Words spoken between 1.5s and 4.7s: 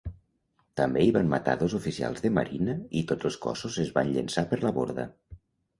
dos oficials de marina i tots els cossos es van llençar per